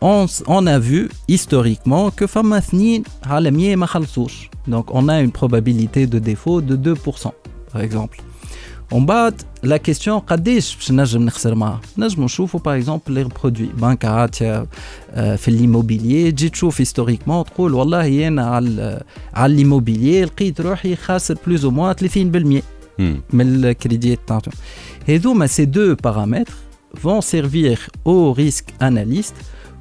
[0.00, 4.50] on, a vu historiquement que Famasnin Halamiye Mahalsouch.
[4.66, 7.32] Donc on a une probabilité de défaut de 2%,
[7.72, 8.18] par exemple.
[8.92, 9.30] On bat
[9.62, 11.80] la question Kadish Najm Nkhserma.
[11.96, 13.70] Najm Choufou, par exemple, les produits.
[13.76, 14.64] Bankat, euh,
[15.16, 16.34] euh, fait l'immobilier.
[16.78, 18.98] Historiquement, trouve Wallah, yen à euh,
[19.46, 20.52] l'immobilier, le kit
[21.40, 22.62] plus ou moins 30%
[22.98, 23.12] hmm.
[23.32, 24.32] mais le crédit est
[25.06, 26.56] Et donc, ben, ces deux paramètres
[27.00, 29.36] vont servir aux risque analystes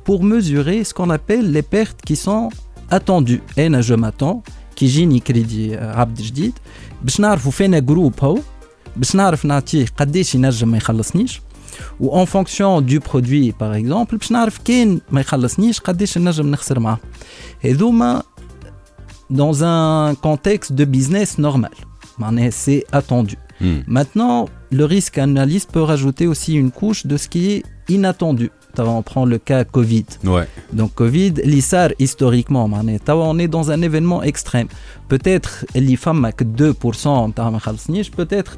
[0.09, 2.49] pour mesurer ce qu'on appelle les pertes qui sont
[2.91, 3.43] attendues.
[3.59, 6.53] انا جو m'attends كي يجيني كريدي عبد جديد
[7.03, 8.39] باش نعرفوا فينا جروب هو
[8.97, 11.41] باش نعرف نعطيه قداش ينجم ما يخلصنيش
[12.01, 16.81] و اون فونكسيون دو برودوي باغ اكزومبل باش نعرف كان ما يخلصنيش قداش نجم نخسر
[16.81, 16.99] معاه
[17.65, 18.23] هذوما
[19.33, 21.75] dans un contexte de business normal
[22.19, 23.83] معناها c'est attendu Hmm.
[23.87, 29.02] maintenant le risque analyste peut rajouter aussi une couche de ce qui est inattendu on
[29.02, 30.06] prend le cas Covid.
[30.72, 34.68] Donc Covid, l'ISAR historiquement, on est dans un événement extrême.
[35.08, 37.08] Peut-être les femmes que 2%
[38.12, 38.58] peut-être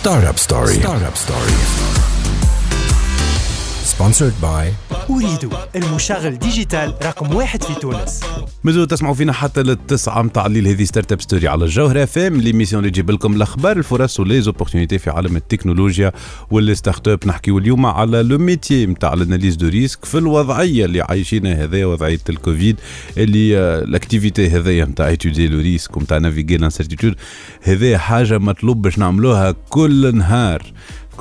[0.00, 0.72] Startup Story.
[0.80, 1.52] Startup Story.
[3.84, 4.72] Sponsored by
[5.10, 8.20] أريد المشغل ديجيتال رقم واحد في تونس.
[8.64, 10.68] مازالوا تسمعوا فينا حتى للتسعة متاع الليل.
[10.68, 14.98] هذه ستارت أب ستوري على الجوهرة اف ام ليميسيون اللي تجيب لكم الأخبار الفرص وليزوبورتينيتي
[14.98, 16.12] في عالم التكنولوجيا
[16.50, 17.18] والستارت أب.
[17.26, 22.20] نحكيو اليوم على لو ميتي نتاع الاناليز دو ريسك في الوضعية اللي عايشينها هذايا وضعية
[22.28, 22.76] الكوفيد
[23.16, 27.14] اللي آه، الاكتيفيتي هذايا نتاع ايتودي لو ريسك ونتاع نافيغي لانسيرتيتود
[27.62, 30.62] هذايا حاجة مطلوب باش نعملوها كل نهار.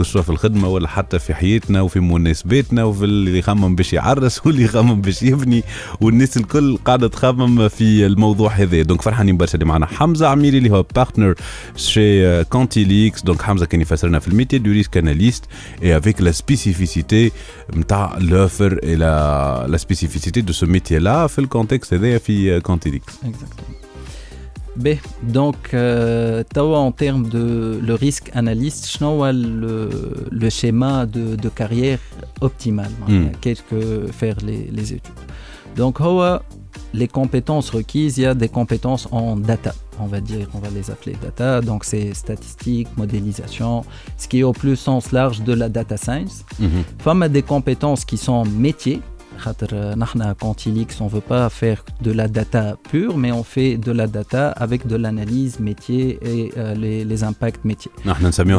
[0.07, 4.63] سواء في الخدمة ولا حتى في حياتنا وفي مناسباتنا وفي اللي يخمم باش يعرس واللي
[4.63, 5.63] يخمم باش يبني.
[6.01, 8.81] والناس الكل قاعدة تخمم في الموضوع هذا.
[8.81, 9.85] دونك فرحانين برشا اللي معنا.
[9.85, 11.35] حمزة عميري اللي هو بارتنر
[11.75, 15.43] شي كونتي ليكس دونك حمزة كان يفسرنا في الميتي دو ريسك اناليست
[15.83, 17.31] اي افيك لا سبيسيفيسيتي
[17.75, 23.88] نتاع لوفر لا سبيسيفيسيتي دو سو ميتي لا في الكونتكست هذايا في كونتي ليكس Exactement.
[25.23, 29.89] Donc, euh, en termes de le risque analyste, je le,
[30.31, 31.99] le schéma de, carrière
[32.41, 33.27] optimal, mm.
[33.41, 35.13] qu'est-ce que faire les, les études.
[35.75, 35.99] Donc,
[36.93, 40.69] les compétences requises, il y a des compétences en data, on va dire, on va
[40.69, 41.61] les appeler data.
[41.61, 43.85] Donc, c'est statistique, modélisation,
[44.17, 46.43] ce qui est au plus sens large de la data science.
[46.59, 46.67] Mm.
[46.99, 49.01] Femme a des compétences qui sont métiers.
[49.73, 53.91] Euh, Quantilix, on ne veut pas faire de la data pure, mais on fait de
[53.91, 57.91] la data avec de l'analyse métier et euh, les, impacts métiers.
[58.05, 58.49] Nous sommes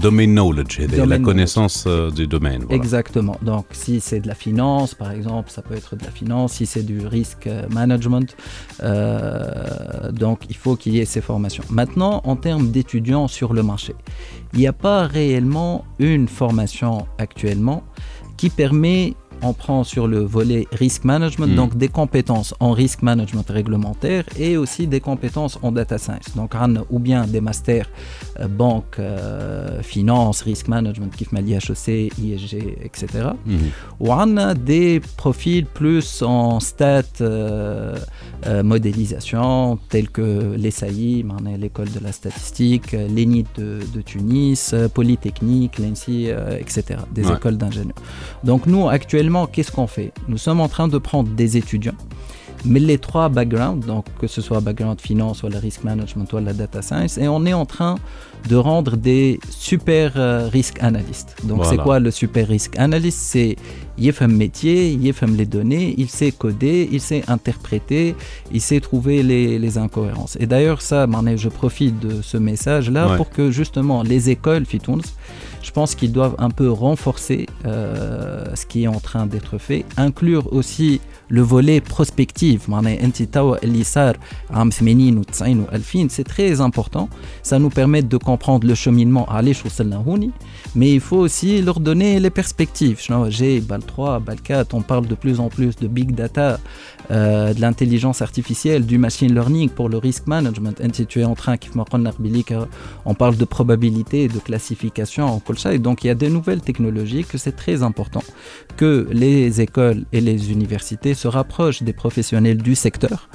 [0.00, 2.64] domain knowledge, la connaissance euh, du domaine.
[2.70, 3.36] Exactement.
[3.42, 6.54] Donc, si c'est de la finance, par exemple, ça peut être de la finance.
[6.54, 8.34] Si c'est du risk management,
[10.12, 11.64] donc il faut qu'il y ait ces formations.
[11.70, 13.94] Maintenant, en termes d'étudiants sur le marché,
[14.54, 17.82] il n'y a pas réellement une formation actuellement
[18.36, 21.56] qui permet on prend sur le volet risk management, Mm.
[21.56, 26.28] donc des compétences en risk management réglementaire et aussi des compétences en data science.
[26.36, 27.88] Donc, on a ou bien des masters
[28.40, 32.54] euh, banque, euh, finance, risk management, qui l'IHEC, ISG,
[32.86, 33.06] etc.
[34.00, 37.96] Ou on a des profils plus en stats, euh,
[38.46, 41.24] euh, modélisation, tels que l'ESAI,
[41.58, 46.28] l'école de la statistique, l'ENIT de, de Tunis, Polytechnique, l'ENSI,
[46.62, 46.82] etc.
[47.16, 47.34] Des Ouais.
[47.38, 47.94] écoles d'ingénieurs.
[48.44, 50.12] Donc nous, actuellement, qu'est-ce qu'on fait?
[50.28, 51.96] Nous sommes en train de prendre des étudiants
[52.64, 56.38] mais les trois backgrounds, donc que ce soit background finance ou la risk management ou
[56.38, 57.96] la data science, et on est en train
[58.48, 61.36] de rendre des super euh, risk analystes.
[61.44, 63.18] Donc c'est quoi le super risk analyst?
[63.18, 63.56] C'est
[63.98, 68.14] il fait un métier, il fait les données, il sait coder, il sait interpréter,
[68.52, 70.36] il sait trouver les, les incohérences.
[70.40, 75.02] Et d'ailleurs ça, je profite de ce message-là pour que justement les écoles Fitouns,
[75.62, 79.84] je pense qu'ils doivent un peu renforcer euh, ce qui est en train d'être fait,
[79.96, 82.66] inclure aussi le volet prospectif.
[86.08, 87.08] C'est très important.
[87.42, 89.26] Ça nous permet de comprendre le cheminement
[90.74, 93.00] mais il faut aussi leur donner les perspectives.
[93.28, 96.58] J'ai 3 BAL 4 on parle de plus en plus de big data
[97.10, 100.80] euh, de l'intelligence artificielle, du machine learning pour le risk management.
[101.08, 101.56] Tu es en train,
[103.04, 107.38] on parle de probabilité, de classification, et donc il y a des nouvelles technologies que
[107.38, 108.22] c'est très important
[108.76, 113.28] que les écoles et les universités se rapprochent des professionnels du secteur.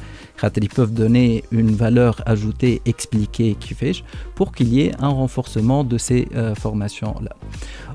[0.62, 4.04] Ils peuvent donner une valeur ajoutée, expliquée, qui fait,
[4.36, 7.36] pour qu'il y ait un renforcement de ces euh, formations-là.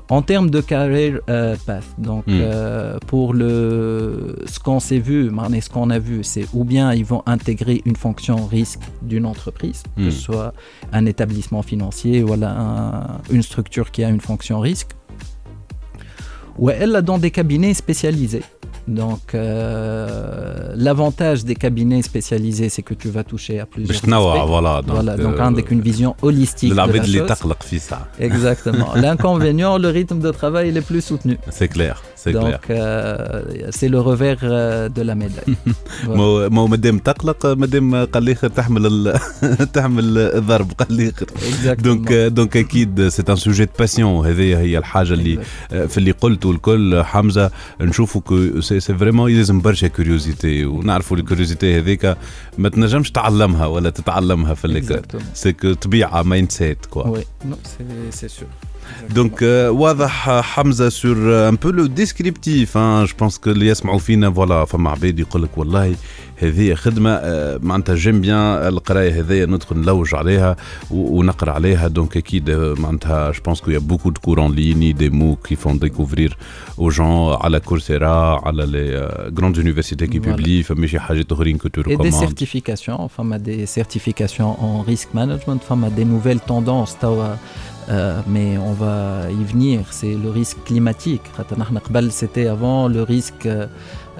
[0.09, 2.31] En termes de career euh, path, donc hmm.
[2.31, 7.05] euh, pour le, ce qu'on s'est vu, ce qu'on a vu, c'est ou bien ils
[7.05, 10.33] vont intégrer une fonction risque d'une entreprise, que ce hmm.
[10.33, 10.53] soit
[10.91, 12.33] un établissement financier ou
[13.31, 14.89] une structure qui a une fonction risque,
[16.57, 18.43] ou elle dans des cabinets spécialisés.
[18.87, 24.47] Donc, euh, l'avantage des cabinets spécialisés, c'est que tu vas toucher à plusieurs aspects.
[24.47, 27.27] Voilà, donc, voilà, donc euh, avec une vision holistique de la chose.
[28.19, 28.89] Exactement.
[28.95, 31.37] L'inconvénient, le rythme de travail il est plus soutenu.
[31.49, 32.03] C'est clair.
[32.31, 32.71] Donc,
[33.69, 35.55] c'est le revers euh, de la médaille.
[36.07, 39.19] ما مادام تقلق مادام قال لي تحمل
[39.73, 41.11] تحمل الضرب قال لي
[41.63, 46.51] دونك دونك أكيد سي ان سوجي دو باسيون هذه هي الحاجة اللي في اللي قلته
[46.51, 52.17] الكل حمزة نشوفوا كو سي سي فريمون يلزم برشا كوريوزيتي ونعرفوا الكوريوزيتي هذيك
[52.57, 55.01] ما تنجمش تعلمها ولا تتعلمها في الليكول
[55.33, 57.23] سي طبيعة مايند سيت كوا وي
[58.09, 58.72] سي سور
[59.14, 61.16] Donc, واضح حمزه sur
[61.52, 63.06] un peu le descriptif hein.
[63.06, 65.94] je pense que اللي يسمعوا فينا فوالا فما عباد يقول لك والله
[66.36, 67.20] هذه خدمه
[67.62, 70.56] معناتها جيم بيان القرايه هذيا ندخل نلوج عليها
[70.90, 75.10] ونقرا عليها دونك اكيد معناتها جو بونس كو يا بوكو دو كور ان ليني دي
[75.10, 76.36] مو كي فون ديكوفرير
[76.78, 81.68] او جون على كورسيرا على لي غروند يونيفرسيتي كي بوبلي فما شي حاجات اخرين كو
[81.68, 87.36] تو ريكوموند دي سيرتيفيكاسيون فما دي سيرتيفيكاسيون ان ريسك مانجمنت فما دي نوفيل توندونس توا
[87.89, 91.21] euh, mais on va y venir, c'est le risque climatique.
[92.11, 93.47] C'était avant le risque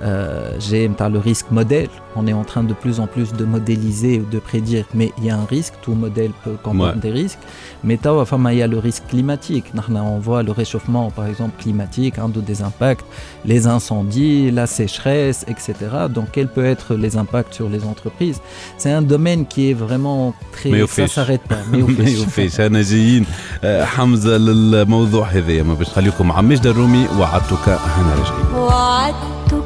[0.03, 1.89] euh, euh, j'ai le risque modèle.
[2.17, 5.25] On est en train de plus en plus de modéliser ou de prédire, mais il
[5.27, 5.75] y a un risque.
[5.83, 7.39] Tout modèle peut comporter des risques.
[7.85, 9.67] Mais il y a le risque climatique.
[9.95, 13.05] On voit le réchauffement, par exemple, climatique, un des impacts,
[13.45, 15.75] les incendies, la sécheresse, etc.
[16.11, 18.41] Donc, quels peuvent être les impacts sur les entreprises
[18.77, 20.71] C'est un domaine qui est vraiment très.
[20.71, 21.63] Mais ça s'arrête pas.
[21.71, 23.27] Mais au fait, أنا جايين
[23.65, 29.62] حمزة للموضوع هذايا ما باش نخليكم مع مجد الرومي وعدتك هنا راجعين.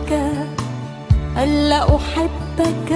[1.43, 2.89] ألا أحبك؟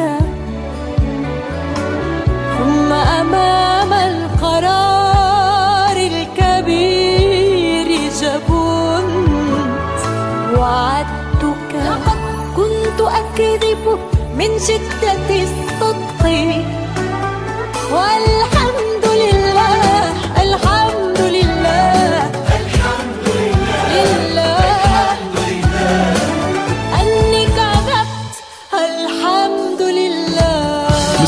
[2.57, 7.87] ثم أمام القرار الكبير
[8.21, 9.99] جبنت
[10.57, 11.71] وعدتك.
[11.85, 12.19] لقد
[12.55, 13.99] كنت أكذب
[14.37, 15.90] من شدة الصدق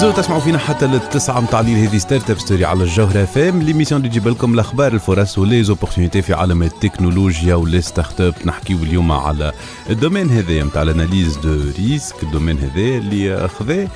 [0.03, 1.87] مازالوا تسمعوا فينا حتى للتسعة متاع الليل.
[1.87, 6.33] هذه ستارت اب ستوري على الجوهرة فام ليميسيون اللي تجيب لكم الأخبار الفرص وليزوبورتينيتي في
[6.33, 9.51] عالم التكنولوجيا ولي ستارت اب نحكيو اليوم على
[9.89, 13.87] الدومين هذايا نتاع الأناليز دو ريسك الدومين هذا اللي خذاه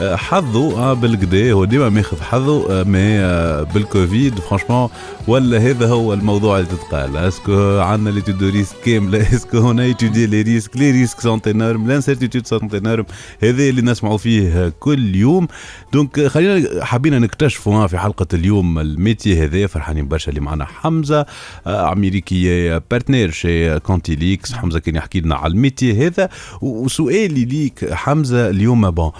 [0.00, 4.38] حظه آه، بالكدا هو ديما ماخذ حظه آه، مي آه، بالكوفيد.
[4.38, 4.88] فرانشمون
[5.26, 7.16] ولا هذا هو الموضوع اللي تتقال.
[7.16, 11.88] اسكو عندنا ليتود دو ريسك كاملة؟ اسكو هنا ايتودي لي ريسك لي ريسك سونت انورم
[11.88, 13.04] لانسيرتيتود سونت انورم
[13.42, 15.48] هذا اللي نسمعوا فيه كل يوم.
[15.92, 19.66] دونك خلينا حابين نكتشفوا في حلقة اليوم الميتي هذا.
[19.66, 21.26] فرحانين برشا اللي معنا حمزة
[21.66, 26.28] امريكي بارتنير شي كونتيليكس حمزة كان يحكي لنا على الميتي هذا.
[26.62, 29.10] وسؤالي ليك حمزة اليوم بون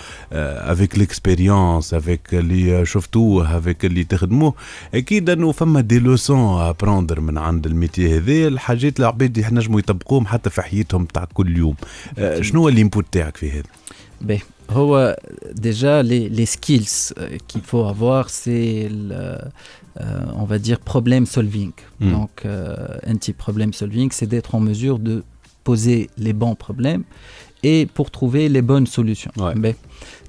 [0.71, 4.53] افيك ليكسبيريونس افيك اللي شفتوه افيك اللي تخدموه
[4.93, 10.49] اكيد انه فما دي لوسون ابروندر من عند الميتي هذا الحاجات العباد ينجموا يطبقوهم حتى
[10.49, 11.75] في حياتهم تاع كل يوم
[12.41, 13.63] شنو هو الانبوت تاعك في هذا؟
[14.21, 14.39] باهي
[14.69, 15.17] هو
[15.51, 17.13] ديجا لي لي سكيلز
[17.47, 22.11] qu'il faut avoir c'est euh, on va dire problem solving mm.
[22.11, 25.23] donc euh, un petit problem solving c'est d'être en mesure de
[25.67, 27.03] poser les bons problèmes
[27.63, 29.31] et pour trouver les bonnes solutions.
[29.37, 29.55] Ouais.
[29.55, 30.20] Ben, توا هو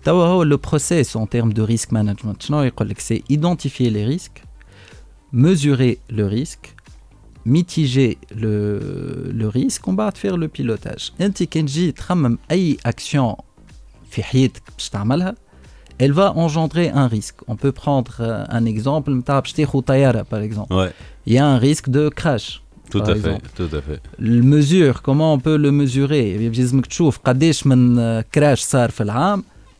[0.46, 2.36] le process en termes de risk management,
[3.02, 4.44] c'est identifier les risques,
[5.32, 6.76] mesurer le risque,
[7.46, 11.14] mitiger le, risque, on va faire le pilotage.
[12.84, 13.38] action
[16.00, 17.38] elle va engendrer un risque.
[17.48, 19.12] On peut prendre euh, un exemple,
[20.26, 20.74] par exemple.
[20.74, 20.92] Ouais.
[21.26, 22.62] Il y a un risque de crash.
[22.90, 24.02] Tout à, fait, tout à fait.
[24.20, 26.38] Le mesure, comment on peut le mesurer?
[27.98, 28.62] Euh, crash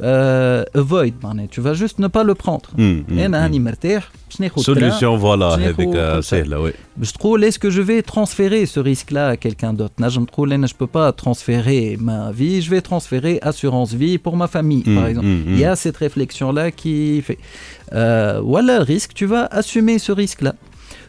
[0.00, 1.12] euh, avoid.
[1.24, 2.68] معناها Tu vas juste ne pas le prendre.
[2.78, 3.34] مم، مم، أنا مم.
[3.44, 6.42] هاني مرتاح باش ناخذ تران، Solution, voilà, باش هذيك ناخذ كل شيء.
[6.44, 6.72] سهلة وي.
[6.96, 10.66] باش تقول est-ce que je vais transférer ce risque-là à quelqu'un d'autre نجم تقول أنا
[10.66, 15.04] je peux pas transférer ma vie, je vais transférer assurance vie pour ma famille, par
[15.04, 15.26] Mm, exemple.
[15.26, 15.52] mm, mm.
[15.54, 16.96] Il y a cette réflexion-là qui
[17.26, 17.38] fait.
[17.92, 20.54] Euh, voilà le risque, tu vas assumer ce risque-là.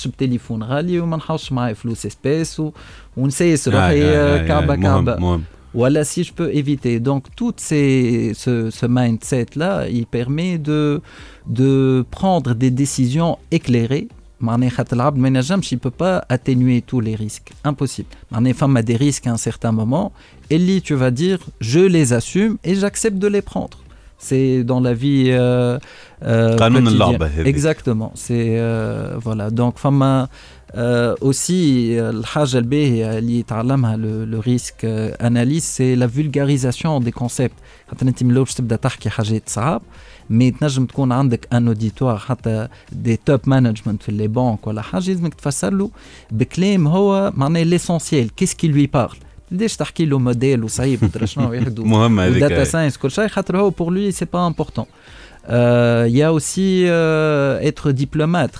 [0.00, 2.72] نحوسش بتليفون غالي وما نحوسش معايا فلوس اسبيس و...
[3.16, 5.42] ونسيس آه، روحي آه، آه، كعبه مهم، كعبه مهم.
[5.74, 6.94] Voilà, si je peux éviter.
[7.00, 11.02] Donc, tout ces, ce, ce mindset-là, il permet de,
[11.60, 14.08] de prendre des décisions éclairées.
[14.40, 18.82] معناها خاطر العبد ما ينجمش il peut pas atténuer tous les risques impossible معناها فما
[18.82, 20.10] des risques à un certain moment
[20.52, 23.78] اللي tu vas dire je les assume et j'accepte de les prendre
[24.21, 25.25] C'est dans la vie.
[25.29, 25.79] Euh,
[26.23, 27.17] euh, quotidienne.
[27.45, 28.11] Exactement.
[28.15, 29.49] C'est euh, voilà.
[29.49, 30.27] Donc, femme.
[31.19, 31.97] Aussi,
[33.97, 34.87] le, le risque,
[35.19, 37.57] analyse, c'est la vulgarisation des concepts.
[40.29, 40.69] Mais tu as
[41.51, 44.61] un auditoire, hein, des top management, les banques,
[47.65, 49.17] l'essentiel, qu'est-ce qui lui parle?
[49.50, 50.90] توب مانجمنت في لي بانك ولا حاجه لازمك تفسر له بكلام هو معناه ليسونسيال كيس
[50.90, 52.36] كي لوي بارل ليش تحكي له موديل وصعيب ترى شنو يحدو مهمة هذيك.
[52.36, 54.56] وداتا ساينس كل شيء خاطر هو pour lui c'est pas
[55.49, 58.51] Euh, il y a aussi euh, être diplomate.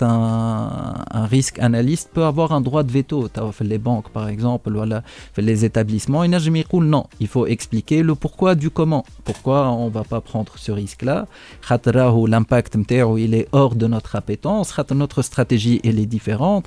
[0.00, 3.28] Un, un risque analyste peut avoir un droit de veto.
[3.60, 5.02] Les banques, par exemple, voilà,
[5.36, 6.24] les établissements,
[6.64, 7.06] cool non.
[7.20, 9.04] Il faut expliquer le pourquoi du comment.
[9.24, 11.26] Pourquoi on ne va pas prendre ce risque-là?
[12.26, 12.76] L'impact,
[13.18, 14.74] il est hors de notre appétence.
[14.94, 16.66] Notre stratégie, elle est différente.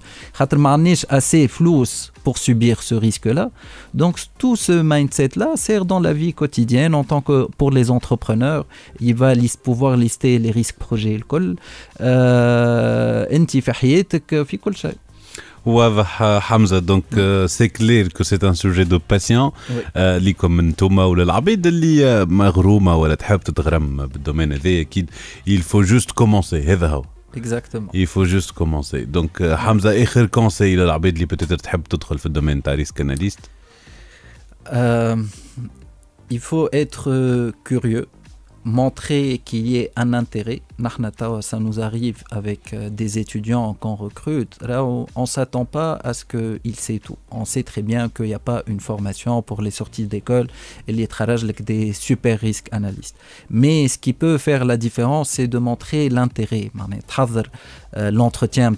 [1.09, 1.83] assez flou
[2.23, 3.51] pour subir ce risque-là.
[3.93, 8.65] Donc, tout ce mindset-là sert dans la vie quotidienne en tant que pour les entrepreneurs.
[8.99, 11.56] Il va lis- pouvoir lister les risques projets الكل.
[11.56, 14.94] Euh, انت في حياتك في كل شيء.
[15.66, 17.04] واضح آه، حمزه دونك
[17.46, 20.18] سي كلير كو سي ان سوجي دو باسيون وي.
[20.18, 25.10] ليكم انتوما ولا العبيد اللي آه، مغرومه ولا تحب تتغرم بالدومين هذا اكيد
[25.48, 27.04] il faut juste commencer هذا هو
[27.36, 27.96] Exactement.
[27.96, 32.26] il faut juste commencer دونك آه، حمزه اخر كونسي للعبيد اللي بتقدر تحب تدخل في
[32.26, 33.40] الدومين تاع ريسك اناليست
[34.66, 35.16] Euh,
[36.36, 38.06] il faut être euh, curieux,
[38.68, 40.61] montrer qu'il y ait un intérêt.
[41.41, 44.57] Ça nous arrive avec euh, des étudiants qu'on recrute.
[44.61, 47.18] Là, on ne s'attend pas à ce qu'ils sait tout.
[47.32, 50.47] On sait très bien qu'il n'y a pas une formation pour les sorties d'école
[50.88, 51.28] et les travaux
[51.63, 53.15] des super risques analystes.
[53.49, 56.70] Mais ce qui peut faire la différence, c'est de montrer l'intérêt.
[57.95, 58.74] Euh, l'entretien,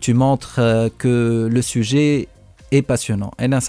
[0.00, 2.28] tu montres euh, que le sujet
[2.70, 3.32] est passionnant.
[3.38, 3.60] Et là,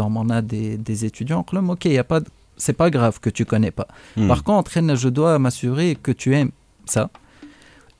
[0.00, 2.26] on a des, étudiants qui disent, OK, il n'y a pas de
[2.57, 3.87] c'est pas grave que tu connais pas.
[4.17, 4.27] Hmm.
[4.31, 4.71] Par contre,
[5.03, 6.51] je dois m'assurer que tu aimes
[6.95, 7.03] ça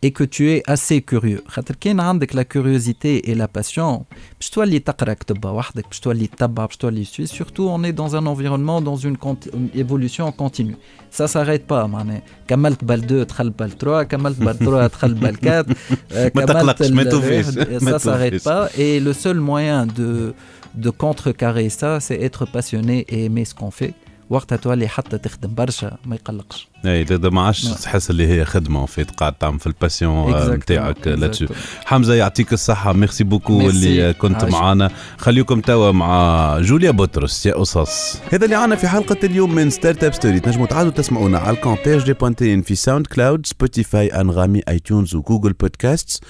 [0.06, 1.44] et que tu es assez curieux.
[1.48, 4.04] خاطر كان عندك la curiosité et la passion,
[4.40, 7.30] باش تولي تقرا كتبة وحدك, باش تولي تتبع, باش تولي suivre.
[7.32, 10.76] Surtout, on est dans un environnement, dans une, conti- une évolution continue.
[11.12, 12.22] Ça s'arrête pas, معناها.
[12.48, 15.66] كملت بال 2 دخل بال 3, كملت بال 3 دخل بال 4.
[15.72, 17.84] euh, ما كملت تقلقش، ما ال- توفيش، الواحد.
[17.84, 18.48] ما Ça s'arrête توفيش.
[18.48, 18.70] pas.
[18.78, 20.34] Et le seul moyen de,
[20.76, 23.94] de contrecarrer ça, c'est être passionné et aimer ce qu'on fait.
[24.31, 27.75] وقتها تولي حتى تخدم برشا ما يقلقش إي ده ما عادش نعم.
[27.75, 31.47] تحس اللي هي خدمة فيت قاعد تعمل في الباسيون Exactement, نتاعك لاتشو.
[31.85, 33.77] حمزة يعطيك الصحة ميرسي بوكو ميرسي.
[33.77, 34.45] اللي كنت.
[34.45, 39.71] معنا خليكم توا مع جوليا بطرس يا قصص هذا اللي عنا في حلقة اليوم من
[39.71, 44.63] ستارت اب ستوري تنجموا تعادوا تسمعونا على الكونتاج دي بوانتين في ساوند كلاود سبوتيفاي أنغامي
[44.69, 46.25] اي تيونز وجوجل بودكاست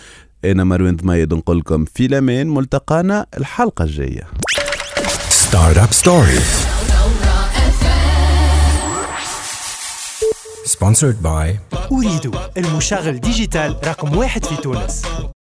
[0.45, 4.23] أنا مروان ضمايد نقول لكم في الأمان ملتقانا الحلقة الجاية
[5.51, 6.78] Startup Story.
[10.69, 11.57] Sponsored by
[11.93, 15.03] أريد المشغل ديجيتال رقم واحد في تونس.